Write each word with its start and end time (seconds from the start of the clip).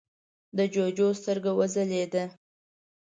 د 0.57 0.59
جُوجُو 0.73 1.07
سترګه 1.19 1.51
وځلېده: 1.59 2.23